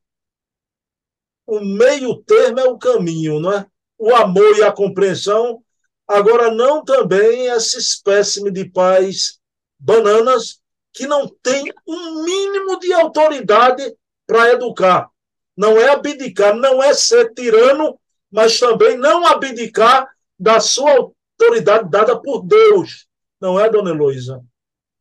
[1.46, 3.66] o meio termo é o caminho, não é?
[3.98, 5.62] O amor e a compreensão,
[6.08, 9.40] agora não também essa espécime de pais
[9.78, 10.62] bananas
[10.94, 15.10] que não tem um mínimo de autoridade para educar.
[15.56, 18.00] Não é abdicar, não é ser tirano,
[18.32, 20.08] mas também não abdicar
[20.40, 23.08] da sua autoridade dada por Deus.
[23.44, 24.42] Não é, dona Heloísa?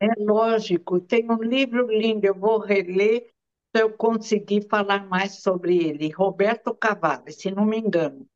[0.01, 1.01] É lógico.
[1.01, 3.31] Tem um livro lindo, eu vou reler
[3.71, 6.11] para eu conseguir falar mais sobre ele.
[6.11, 8.27] Roberto Cavalli, se não me engano.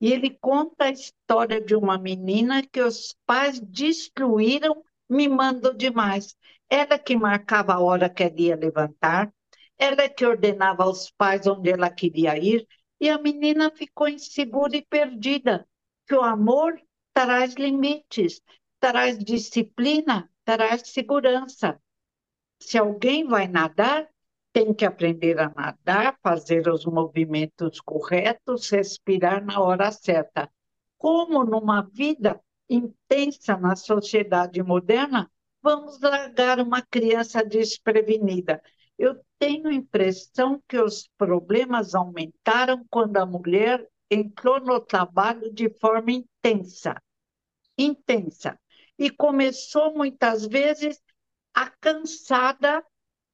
[0.00, 6.36] E ele conta a história de uma menina que os pais destruíram mimando demais.
[6.70, 9.34] Ela que marcava a hora que ela ia levantar,
[9.76, 12.64] ela que ordenava aos pais onde ela queria ir,
[13.00, 15.66] e a menina ficou insegura e perdida
[16.06, 16.80] que o amor
[17.12, 18.40] traz limites,
[18.80, 21.80] traz disciplina, traz segurança.
[22.60, 24.08] Se alguém vai nadar,
[24.52, 30.50] tem que aprender a nadar, fazer os movimentos corretos, respirar na hora certa.
[30.96, 35.30] Como numa vida intensa na sociedade moderna,
[35.62, 38.62] vamos largar uma criança desprevenida.
[38.98, 45.68] Eu tenho a impressão que os problemas aumentaram quando a mulher entrou no trabalho de
[45.68, 46.94] forma intensa,
[47.76, 48.58] intensa,
[48.98, 51.00] e começou muitas vezes
[51.54, 52.84] a cansada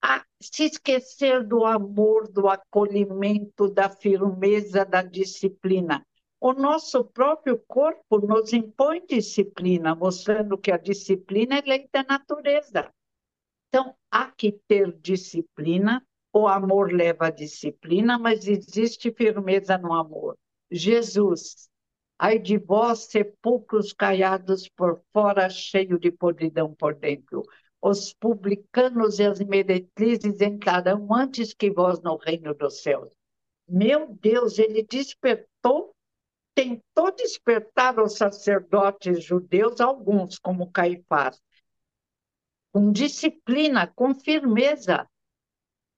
[0.03, 6.05] a se esquecer do amor, do acolhimento, da firmeza, da disciplina.
[6.41, 12.93] O nosso próprio corpo nos impõe disciplina, mostrando que a disciplina é lei da natureza.
[13.69, 20.37] Então, há que ter disciplina, o amor leva a disciplina, mas existe firmeza no amor.
[20.69, 21.69] Jesus,
[22.23, 27.43] ai de vós, sepulcros caiados por fora, cheio de podridão por dentro.
[27.81, 33.13] Os publicanos e as meretrizes entrarão antes que vós no reino dos céus.
[33.69, 35.93] Meu Deus, ele despertou,
[36.55, 41.43] tentou despertar os sacerdotes judeus, alguns, como Caifás,
[42.73, 45.09] com disciplina, com firmeza,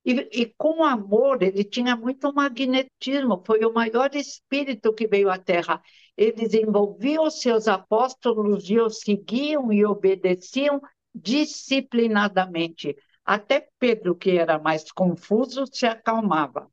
[0.05, 5.39] e, e, com amor, ele tinha muito magnetismo, foi o maior espírito que veio à
[5.39, 5.83] Terra.
[6.17, 10.81] Eles envolviam os seus apóstolos e os seguiam e obedeciam
[11.15, 12.95] disciplinadamente.
[13.25, 16.71] Até Pedro, que era mais confuso, se acalmava.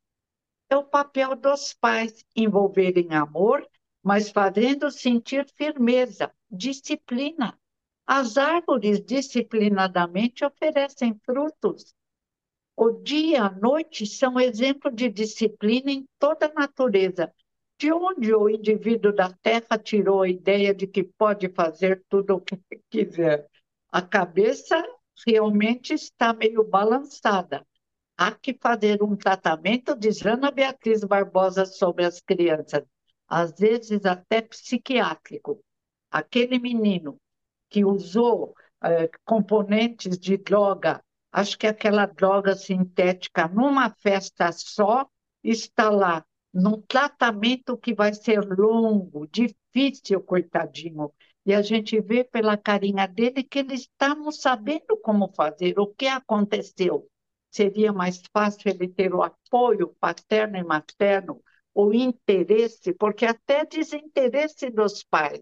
[0.69, 3.65] É o papel dos pais envolverem amor,
[4.03, 7.57] mas fazendo sentir firmeza, disciplina.
[8.05, 11.93] As árvores disciplinadamente oferecem frutos.
[12.83, 17.31] O dia e a noite são exemplo de disciplina em toda a natureza.
[17.77, 22.41] De onde o indivíduo da Terra tirou a ideia de que pode fazer tudo o
[22.41, 22.57] que
[22.89, 23.47] quiser?
[23.91, 24.83] A cabeça
[25.27, 27.63] realmente está meio balançada.
[28.17, 32.83] Há que fazer um tratamento, diz Ana Beatriz Barbosa, sobre as crianças,
[33.27, 35.63] às vezes até psiquiátrico.
[36.09, 37.21] Aquele menino
[37.69, 40.99] que usou eh, componentes de droga
[41.31, 45.07] Acho que aquela droga sintética, numa festa só,
[45.43, 51.11] está lá, num tratamento que vai ser longo, difícil, coitadinho.
[51.45, 55.88] E a gente vê pela carinha dele que ele está não sabendo como fazer, o
[55.88, 57.07] que aconteceu.
[57.49, 61.41] Seria mais fácil ele ter o apoio paterno e materno,
[61.73, 65.41] o interesse, porque até desinteresse dos pais.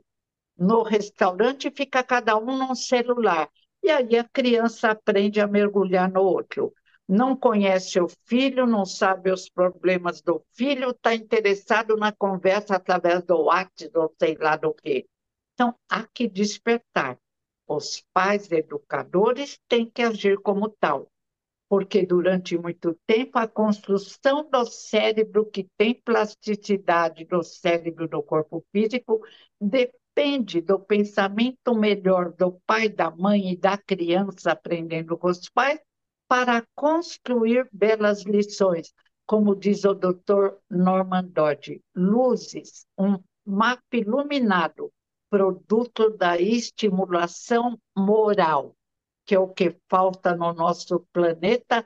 [0.58, 3.50] No restaurante fica cada um num celular.
[3.84, 6.74] E aí a criança aprende a mergulhar no outro.
[7.08, 13.24] Não conhece o filho, não sabe os problemas do filho, está interessado na conversa através
[13.24, 15.08] do WhatsApp ou sei lá do quê.
[15.54, 17.18] Então, há que despertar.
[17.68, 21.08] Os pais educadores têm que agir como tal,
[21.70, 28.64] porque durante muito tempo a construção do cérebro, que tem plasticidade do cérebro do corpo
[28.72, 29.22] físico,
[30.20, 35.80] depende do pensamento melhor do pai, da mãe e da criança aprendendo com os pais
[36.28, 38.94] para construir belas lições.
[39.26, 44.92] Como diz o doutor Norman Dodge, luzes, um mapa iluminado,
[45.30, 48.76] produto da estimulação moral,
[49.26, 51.86] que é o que falta no nosso planeta,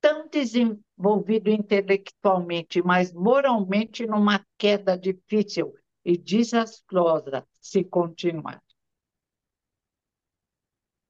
[0.00, 8.62] tão desenvolvido intelectualmente, mas moralmente numa queda difícil e desastrosa se continuar.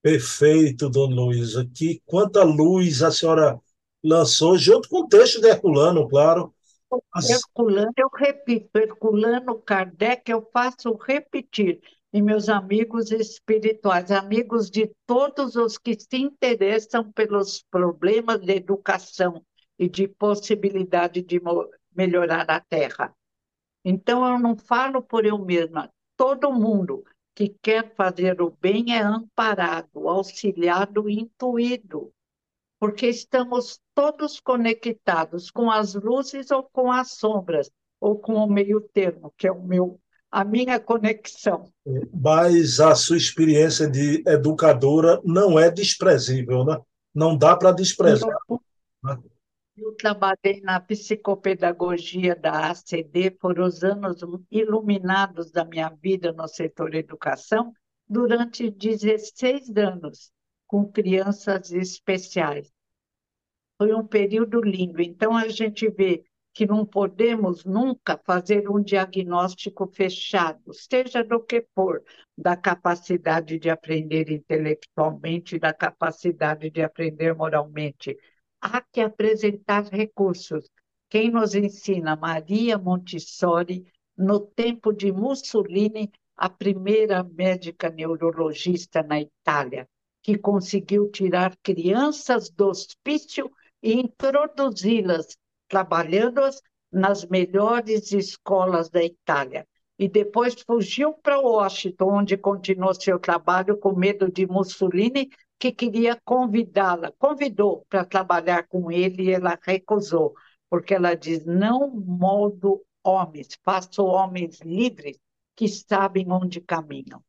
[0.03, 1.67] Perfeito, dona Luísa.
[1.75, 3.59] Que quanta luz a senhora
[4.03, 6.55] lançou, junto com o texto de Herculano, claro.
[7.13, 7.31] As...
[7.31, 11.81] Herculano, eu repito, Herculano, Kardec, eu faço repetir.
[12.13, 19.45] E meus amigos espirituais, amigos de todos os que se interessam pelos problemas de educação
[19.77, 21.41] e de possibilidade de
[21.93, 23.13] melhorar a Terra.
[23.85, 25.91] Então, eu não falo por eu mesma.
[26.17, 27.05] Todo mundo
[27.35, 32.13] que quer fazer o bem é amparado, auxiliado e intuído,
[32.79, 37.71] porque estamos todos conectados com as luzes ou com as sombras,
[38.01, 39.99] ou com o meio termo, que é o meu,
[40.31, 41.65] a minha conexão.
[42.13, 46.79] Mas a sua experiência de educadora não é desprezível, né?
[47.15, 48.31] Não dá para desprezar.
[48.49, 48.61] Não,
[49.95, 54.21] trabalhei na psicopedagogia da ACD, foram os anos
[54.51, 57.73] iluminados da minha vida no setor educação,
[58.09, 60.33] durante 16 anos,
[60.67, 62.73] com crianças especiais.
[63.79, 65.01] Foi um período lindo.
[65.01, 71.67] Então, a gente vê que não podemos nunca fazer um diagnóstico fechado, seja do que
[71.75, 72.03] for,
[72.39, 78.17] da capacidade de aprender intelectualmente, da capacidade de aprender moralmente
[78.65, 80.71] há que apresentar recursos.
[81.11, 82.17] Quem nos ensina?
[82.17, 83.85] Maria Montessori,
[84.17, 89.87] no tempo de Mussolini, a primeira médica neurologista na Itália,
[90.23, 93.51] que conseguiu tirar crianças do hospício
[93.83, 95.37] e introduzi-las,
[95.69, 96.61] trabalhando-as
[96.91, 99.67] nas melhores escolas da Itália.
[99.99, 105.29] E depois fugiu para Washington, onde continuou seu trabalho com medo de Mussolini
[105.65, 110.35] que queria convidá-la, convidou para trabalhar com ele e ela recusou,
[110.69, 115.17] porque ela diz: não moldo homens, faço homens livres
[115.57, 117.23] que sabem onde caminham.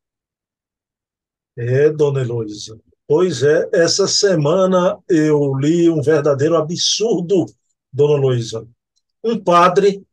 [1.56, 2.78] É, dona Heloísa.
[3.08, 7.46] Pois é, essa semana eu li um verdadeiro absurdo,
[7.90, 8.68] dona Luísa.
[9.24, 10.04] Um padre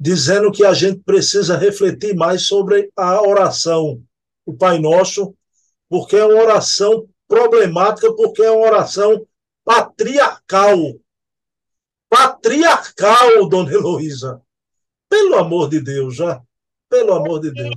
[0.00, 4.02] dizendo que a gente precisa refletir mais sobre a oração,
[4.46, 5.34] o Pai Nosso,
[5.90, 9.26] porque é uma oração problemática porque é uma oração
[9.64, 10.78] patriarcal.
[12.08, 14.40] Patriarcal, dona Heloísa.
[15.08, 16.40] Pelo amor de Deus, já.
[16.88, 17.74] Pelo amor de Deus.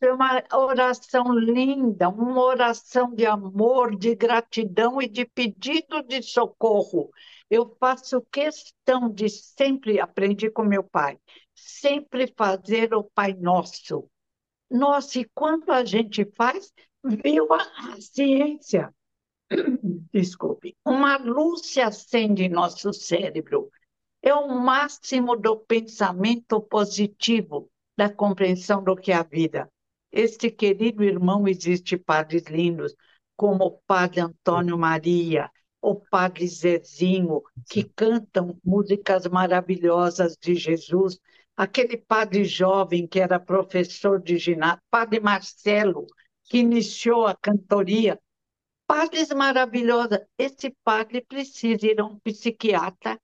[0.00, 7.10] É uma oração linda, uma oração de amor, de gratidão e de pedido de socorro.
[7.50, 11.18] Eu faço questão de sempre, aprendi com meu pai,
[11.54, 14.08] sempre fazer o Pai Nosso.
[14.70, 16.72] Nossa, e quando a gente faz,
[17.08, 18.94] viu a ciência.
[20.12, 20.76] Desculpe.
[20.84, 23.70] Uma luz se acende em nosso cérebro.
[24.20, 29.70] É o máximo do pensamento positivo, da compreensão do que é a vida.
[30.10, 32.94] Este querido irmão existe padres lindos,
[33.36, 35.50] como o padre Antônio Maria,
[35.80, 41.18] o padre Zezinho, que cantam músicas maravilhosas de Jesus,
[41.56, 46.06] aquele padre jovem que era professor de ginásio, padre Marcelo,
[46.48, 48.18] que iniciou a cantoria.
[48.86, 53.20] Padres maravilhosa, esse padre precisa ir a um psiquiatra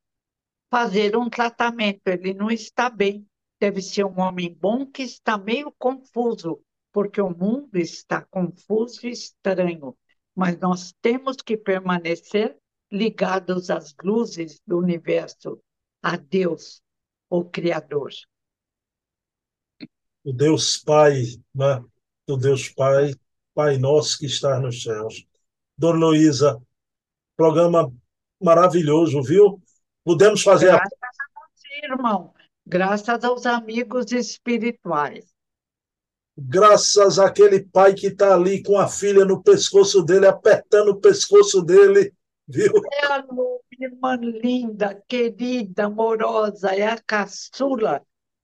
[0.75, 3.25] fazer um tratamento, ele não está bem.
[3.61, 6.61] Deve ser um homem bom que está meio confuso,
[6.93, 9.97] porque o mundo está confuso e estranho.
[10.35, 12.59] Mas nós temos que permanecer
[12.91, 15.63] ligados às luzes do universo,
[16.03, 16.83] a Deus,
[17.31, 18.11] o Criador.
[20.25, 21.23] O Deus Pai,
[21.55, 21.85] né?
[22.27, 23.15] Do Deus Pai,
[23.55, 25.27] Pai nosso que está nos céus.
[25.77, 26.61] Dona Luísa,
[27.37, 27.93] programa
[28.41, 29.63] maravilhoso, viu?
[30.05, 32.35] Podemos fazer Graças a, a você, irmão.
[32.67, 35.27] Graças aos amigos espirituais.
[36.37, 41.63] Graças àquele pai que está ali com a filha no pescoço dele, apertando o pescoço
[41.63, 42.13] dele,
[42.49, 42.73] viu?
[42.93, 43.25] É a
[43.81, 48.03] irmã linda, querida, amorosa, é a caçula.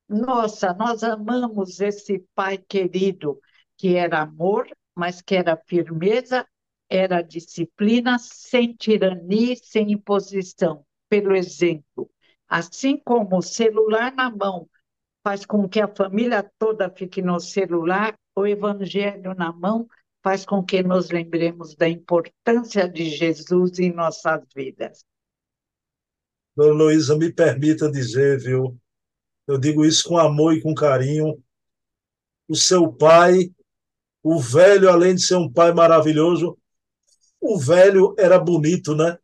[0.09, 3.41] Nossa, nós amamos esse pai querido
[3.81, 6.47] que era amor, mas que era firmeza,
[6.87, 12.11] era disciplina, sem tirania, sem imposição, pelo exemplo.
[12.47, 14.69] Assim como o celular na mão
[15.25, 19.89] faz com que a família toda fique no celular, o evangelho na mão
[20.23, 25.03] faz com que nos lembremos da importância de Jesus em nossas vidas.
[26.55, 28.79] Dona Luísa, me permita dizer, viu?
[29.47, 31.43] Eu digo isso com amor e com carinho.
[32.47, 33.51] O seu pai,
[34.23, 36.57] o velho, além de ser um pai maravilhoso,
[37.41, 39.19] o velho era bonito, né?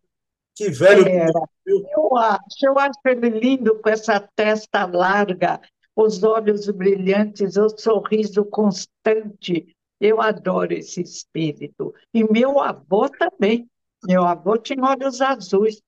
[0.54, 1.06] Que velho.
[1.06, 1.30] Era.
[1.66, 5.60] Eu acho, eu acho ele lindo com essa testa larga,
[5.94, 9.74] os olhos brilhantes, o sorriso constante.
[10.00, 11.94] Eu adoro esse espírito.
[12.12, 13.68] E meu avô também.
[14.06, 15.80] Meu avô tinha olhos azuis,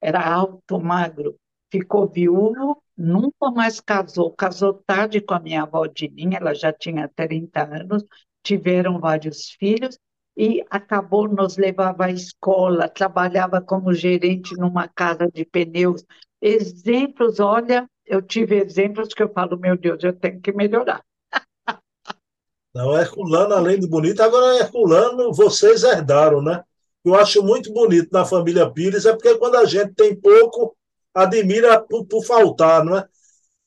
[0.00, 1.36] era alto, magro,
[1.70, 4.32] ficou viúvo, nunca mais casou.
[4.32, 8.04] Casou tarde com a minha avó Dininha, ela já tinha 30 anos,
[8.46, 9.98] tiveram vários filhos
[10.36, 16.04] e acabou nos levava à escola, trabalhava como gerente numa casa de pneus.
[16.40, 21.02] Exemplos, olha, eu tive exemplos que eu falo, meu Deus, eu tenho que melhorar.
[22.72, 26.62] Não, Herculano, além de bonito, agora Herculano, vocês herdaram, né?
[27.04, 30.76] Eu acho muito bonito na família Pires, é porque quando a gente tem pouco,
[31.14, 33.06] admira por, por faltar, não é?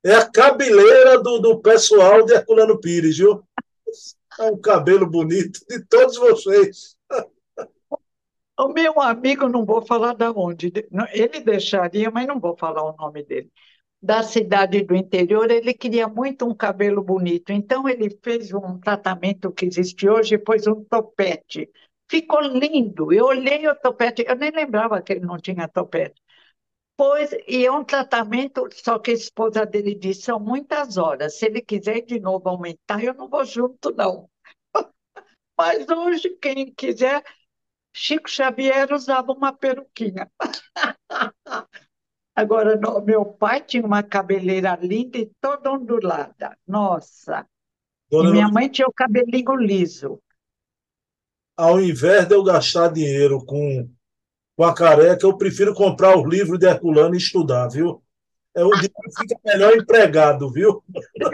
[0.06, 3.44] É a cabeleira do, do pessoal de Herculano Pires, viu?
[4.40, 6.98] É um cabelo bonito de todos vocês.
[8.58, 10.72] O meu amigo, não vou falar de onde,
[11.14, 13.52] ele deixaria, mas não vou falar o nome dele
[14.02, 17.52] da cidade do interior, ele queria muito um cabelo bonito.
[17.52, 21.70] Então, ele fez um tratamento que existe hoje, pôs um topete.
[22.10, 23.12] Ficou lindo.
[23.14, 26.22] Eu olhei o topete, eu nem lembrava que ele não tinha topete.
[26.98, 31.38] Pois, e é um tratamento, só que a esposa dele disse, são muitas horas.
[31.38, 34.29] Se ele quiser de novo aumentar, eu não vou junto, não.
[35.60, 37.22] Mas hoje, quem quiser,
[37.94, 40.32] Chico Xavier usava uma peruquinha.
[42.34, 46.58] Agora, no, meu pai tinha uma cabeleira linda e toda ondulada.
[46.66, 47.46] Nossa!
[48.10, 50.22] Dona e minha mãe tinha o cabelinho liso.
[51.58, 53.94] Ao invés de eu gastar dinheiro com,
[54.56, 58.02] com a careca, eu prefiro comprar os livros de Herculano e estudar, viu?
[58.56, 60.82] É o dia que fica melhor empregado, viu?
[61.16, 61.32] Eu,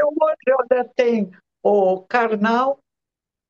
[0.47, 1.30] eu ainda tenho
[1.61, 2.80] o Carnal,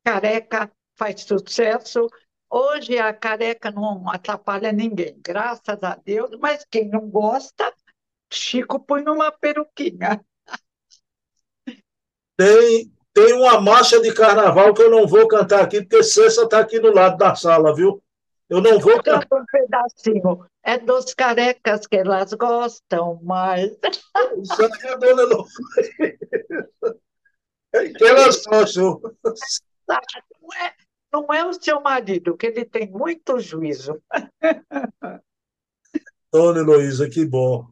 [0.06, 2.08] Careca faz sucesso,
[2.50, 7.74] Hoje a careca não atrapalha ninguém, graças a Deus, mas quem não gosta,
[8.32, 10.24] Chico põe numa peruquinha.
[12.38, 16.60] Tem, tem uma marcha de carnaval que eu não vou cantar aqui, porque Cessa está
[16.60, 18.02] aqui do lado da sala, viu?
[18.48, 19.28] Eu não vou cantar.
[19.34, 20.46] Um pedacinho.
[20.64, 23.72] É dos carecas que elas gostam, mas.
[24.38, 25.46] Isso é a dona Lu.
[27.74, 29.02] É que elas gostam.
[29.88, 30.76] Não é,
[31.12, 34.02] não é o seu marido, que ele tem muito juízo.
[36.32, 37.68] Dona Heloísa, que bom.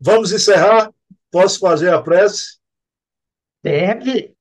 [0.00, 0.92] Vamos encerrar?
[1.30, 2.58] Posso fazer a prece?
[3.62, 4.36] Deve.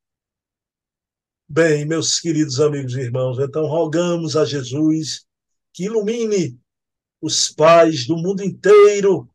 [1.48, 5.26] Bem, meus queridos amigos e irmãos, então rogamos a Jesus
[5.74, 6.60] que ilumine
[7.22, 9.30] os pais do mundo inteiro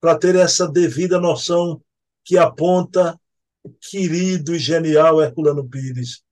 [0.00, 1.82] para ter essa devida noção
[2.24, 3.18] que aponta
[3.62, 6.22] o querido e genial Herculano Pires.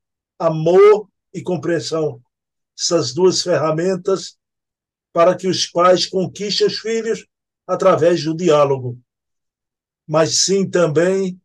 [0.45, 2.21] Amor e compreensão.
[2.79, 4.37] Essas duas ferramentas
[5.13, 7.27] para que os pais conquistem os filhos
[7.67, 8.99] através do diálogo.
[10.07, 11.41] Mas sim também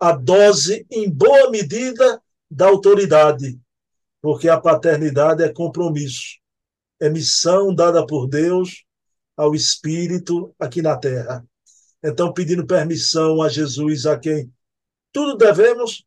[0.00, 2.20] a dose, em boa medida,
[2.50, 3.60] da autoridade,
[4.20, 6.38] porque a paternidade é compromisso,
[6.98, 8.84] é missão dada por Deus
[9.36, 11.46] ao Espírito aqui na terra.
[12.02, 14.52] Então, pedindo permissão a Jesus, a quem
[15.12, 16.04] tudo devemos,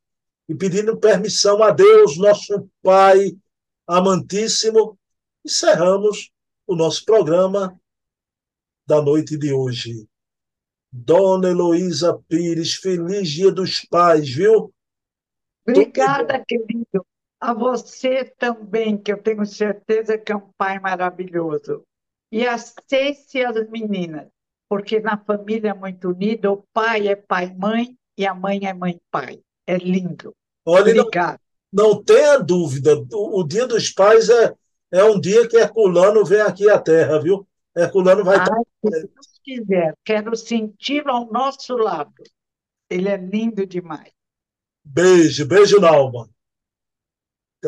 [0.47, 3.31] e pedindo permissão a Deus, nosso Pai
[3.87, 4.97] amantíssimo,
[5.45, 6.31] encerramos
[6.65, 7.79] o nosso programa
[8.85, 10.07] da noite de hoje.
[10.91, 14.73] Dona Heloísa Pires, feliz Dia dos Pais, viu?
[15.67, 17.05] Obrigada, querido.
[17.39, 21.83] A você também, que eu tenho certeza que é um pai maravilhoso.
[22.31, 24.27] E aceite as meninas,
[24.69, 29.41] porque na família é muito unida, o pai é pai-mãe e a mãe é mãe-pai.
[29.67, 30.35] É lindo.
[30.65, 31.39] Olha, Obrigado.
[31.71, 34.53] Não, não tenha dúvida, o, o, Dia dos Pais é,
[34.91, 37.47] é um dia que Herculano vem aqui à Terra, viu?
[37.75, 38.57] Herculano vai ah, estar.
[38.85, 42.13] Se Deus quiser, quero senti-lo ao nosso lado.
[42.89, 44.11] Ele é lindo demais.
[44.83, 46.29] Beijo, beijo na alma.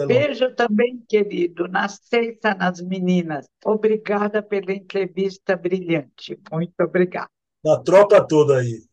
[0.07, 3.47] Beijo também, querido, na sexta nas meninas.
[3.63, 6.37] Obrigada pela entrevista brilhante.
[6.51, 7.29] Muito obrigada.
[7.63, 8.83] Na tropa toda aí.